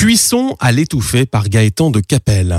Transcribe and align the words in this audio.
Cuisson 0.00 0.56
à 0.60 0.72
l'étouffée 0.72 1.26
par 1.26 1.50
Gaëtan 1.50 1.90
de 1.90 2.00
Capelle. 2.00 2.58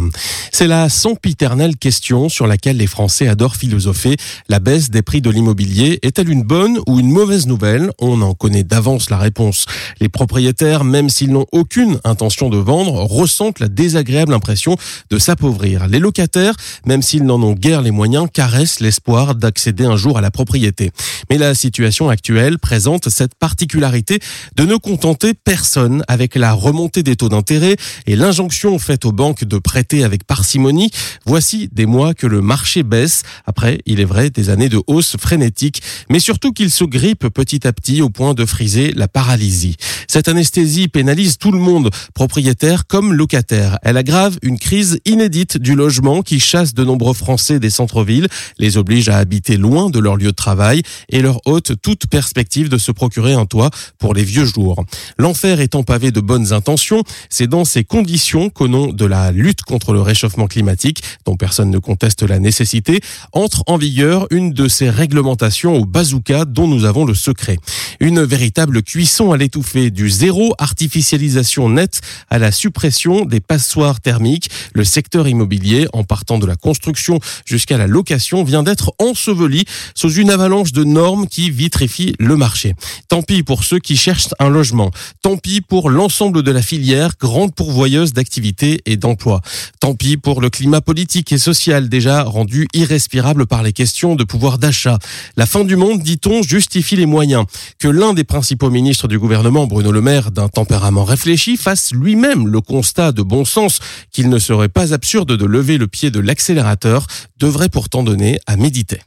C'est 0.52 0.68
la 0.68 0.90
sempiternelle 0.90 1.76
question 1.76 2.30
sur 2.30 2.46
laquelle 2.46 2.78
les 2.78 2.86
Français 2.86 3.28
adorent 3.28 3.56
philosopher. 3.56 4.16
La 4.48 4.60
baisse 4.60 4.92
des 4.92 5.02
prix 5.02 5.22
de 5.22 5.32
l'immobilier 5.32 5.98
est-elle 6.04 6.30
une 6.30 6.44
bonne 6.44 6.78
ou 6.88 7.00
une 7.00 7.10
mauvaise 7.10 7.48
nouvelle? 7.48 7.90
On 7.98 8.22
en 8.22 8.36
connaît 8.36 8.64
d'avance 8.64 9.10
la 9.10 9.18
réponse. 9.18 9.66
Les 10.00 10.08
propriétaires, 10.08 10.84
même 10.84 11.10
s'ils 11.10 11.32
n'ont 11.32 11.48
aucune 11.52 12.00
intention 12.04 12.52
de 12.52 12.58
vendre, 12.58 12.94
ressentent 13.06 13.60
la 13.60 13.70
désagréable 13.70 14.36
impression 14.36 14.78
de 15.10 15.18
s'appauvrir. 15.18 15.88
Les 15.88 15.98
locataires, 15.98 16.54
même 16.86 17.02
s'ils 17.02 17.24
n'en 17.24 17.42
ont 17.42 17.54
guère 17.54 17.82
les 17.82 17.90
moyens, 17.90 18.28
caressent 18.32 18.82
l'espoir 18.82 19.34
d'accéder 19.34 19.86
un 19.86 19.98
jour 19.98 20.20
à 20.20 20.22
la 20.22 20.30
propriété. 20.30 20.92
Mais 21.32 21.40
la 21.40 21.56
situation 21.56 22.08
actuelle 22.08 22.60
présente 22.60 23.10
cette 23.10 23.34
particularité 23.34 24.20
de 24.58 24.64
ne 24.64 24.76
contenter 24.76 25.34
personne 25.34 26.04
avec 26.08 26.36
la 26.36 26.54
remontée 26.54 27.02
des 27.02 27.16
taux 27.16 27.30
d'intérêt 27.32 27.76
et 28.06 28.16
l'injonction 28.16 28.78
faite 28.78 29.06
aux 29.06 29.12
banques 29.12 29.44
de 29.44 29.58
prêter 29.58 30.04
avec 30.04 30.26
parcimonie, 30.26 30.92
voici 31.26 31.70
des 31.72 31.88
mois 31.88 32.14
que 32.14 32.28
le 32.28 32.42
marché 32.42 32.84
baisse, 32.84 33.24
après, 33.46 33.80
il 33.86 34.00
est 34.00 34.06
vrai, 34.06 34.30
des 34.30 34.50
années 34.50 34.70
de 34.70 34.82
hausse 34.88 35.18
frénétique, 35.18 35.82
mais 36.10 36.20
surtout 36.20 36.52
qu'il 36.52 36.70
se 36.70 36.84
grippe 36.84 37.28
petit 37.30 37.68
à 37.68 37.74
petit 37.74 38.02
au 38.02 38.10
point 38.10 38.34
de 38.34 38.46
friser 38.46 38.92
la 38.94 39.08
paralysie. 39.08 39.78
Cette 40.08 40.28
anesthésie 40.28 40.88
pénalise 40.88 41.38
tout 41.38 41.52
le 41.52 41.60
monde, 41.60 41.90
propriétaire 42.14 42.86
comme 42.86 43.14
locataire. 43.14 43.80
Elle 43.82 43.98
aggrave 43.98 44.38
une 44.42 44.60
crise 44.60 45.00
inédite 45.06 45.58
du 45.58 45.76
logement 45.76 46.22
qui 46.22 46.40
chasse 46.40 46.74
de 46.74 46.84
nombreux 46.84 47.14
Français 47.14 47.60
des 47.60 47.70
centres-villes, 47.70 48.28
les 48.58 48.78
oblige 48.78 49.10
à 49.10 49.18
habiter 49.18 49.58
loin 49.58 49.90
de 49.90 50.00
leur 50.00 50.18
lieu 50.18 50.32
de 50.32 50.36
travail 50.36 50.84
et 51.10 51.22
leur 51.22 51.40
ôte 51.46 51.74
toute 51.82 52.08
perspective 52.08 52.70
de 52.70 52.78
se 52.78 52.92
procurer 52.92 53.34
un 53.34 53.46
toit 53.46 53.70
pour 53.98 54.14
les 54.14 54.24
vieux 54.24 54.46
jours. 54.46 54.84
L'enfer 55.18 55.60
étant 55.62 55.84
pavé 55.84 56.12
de 56.12 56.20
bonnes 56.20 56.54
intentions, 56.54 57.04
c'est 57.30 57.48
dans 57.48 57.66
ces 57.66 57.84
conditions 57.84 58.50
qu'au 58.50 58.68
nom 58.68 58.88
de 58.88 59.06
la 59.06 59.32
lutte 59.32 59.64
contre 59.64 59.94
le 59.94 60.02
réchauffement 60.02 60.48
climatique, 60.48 61.04
dont 61.26 61.36
personne 61.36 61.70
ne 61.70 61.80
conteste 61.80 62.24
la 62.24 62.40
nécessité, 62.40 63.02
entre 63.34 63.64
en 63.68 63.78
vigueur 63.78 64.28
une 64.32 64.54
de 64.54 64.68
ces 64.68 64.90
réglementations 64.90 65.76
au 65.76 65.86
bazooka 65.86 66.46
dont 66.46 66.68
nous 66.68 66.86
avons 66.86 67.06
le 67.06 67.14
secret. 67.14 67.58
Une 68.00 68.24
véritable 68.24 68.84
cuisson 68.84 69.32
à 69.32 69.38
l'étouffer 69.38 69.92
du 69.92 70.10
zéro 70.10 70.54
artificialisation 70.58 71.70
nette 71.70 72.02
à 72.30 72.40
la 72.40 72.52
suppression 72.52 73.26
des 73.26 73.40
passoires 73.40 74.02
thermiques. 74.02 74.50
Le 74.74 74.84
secteur 74.84 75.28
immobilier, 75.28 75.88
en 75.94 76.04
partant 76.04 76.40
de 76.40 76.46
la 76.46 76.56
construction 76.56 77.20
jusqu'à 77.46 77.78
la 77.78 77.88
location, 77.88 78.44
vient 78.44 78.64
d'être 78.64 78.94
enseveli 79.00 79.66
sous 79.96 80.14
une 80.14 80.30
avalanche 80.30 80.72
de 80.72 80.84
normes 80.84 81.28
qui 81.28 81.52
vitrifient 81.52 82.16
le 82.20 82.36
marché. 82.36 82.74
Tant 83.08 83.22
pis 83.22 83.44
pour 83.44 83.64
ceux 83.64 83.80
qui 83.80 83.98
cherchent 83.98 84.30
un 84.40 84.50
logement. 84.50 84.92
Tant 85.22 85.38
pis 85.38 85.62
pour 85.62 85.90
l'ensemble 85.90 86.44
de 86.44 86.52
la 86.52 86.62
filière 86.62 87.01
grande 87.20 87.54
pourvoyeuse 87.54 88.14
d'activités 88.14 88.82
et 88.86 88.98
d'emplois. 88.98 89.42
Tant 89.80 89.96
pis 89.96 90.18
pour 90.18 90.42
le 90.42 90.50
climat 90.50 90.82
politique 90.82 91.32
et 91.32 91.38
social 91.38 91.90
déjà 91.90 92.24
rendu 92.24 92.68
irrespirable 92.74 93.46
par 93.46 93.64
les 93.64 93.74
questions 93.74 94.16
de 94.16 94.24
pouvoir 94.24 94.58
d'achat. 94.58 95.00
La 95.38 95.46
fin 95.46 95.64
du 95.64 95.76
monde, 95.76 96.02
dit-on, 96.02 96.42
justifie 96.42 96.96
les 96.96 97.06
moyens. 97.06 97.46
Que 97.80 97.88
l'un 97.88 98.14
des 98.14 98.24
principaux 98.24 98.70
ministres 98.70 99.08
du 99.08 99.20
gouvernement, 99.20 99.68
Bruno 99.68 99.92
Le 99.92 100.02
Maire, 100.02 100.32
d'un 100.32 100.50
tempérament 100.50 101.04
réfléchi, 101.04 101.58
fasse 101.58 101.92
lui-même 101.94 102.48
le 102.48 102.62
constat 102.62 103.12
de 103.12 103.22
bon 103.22 103.46
sens 103.46 103.80
qu'il 104.12 104.30
ne 104.30 104.40
serait 104.40 104.70
pas 104.70 104.94
absurde 104.94 105.36
de 105.36 105.46
lever 105.46 105.78
le 105.78 105.88
pied 105.88 106.12
de 106.12 106.20
l'accélérateur, 106.20 107.08
devrait 107.40 107.70
pourtant 107.70 108.04
donner 108.04 108.40
à 108.48 108.58
méditer. 108.58 109.00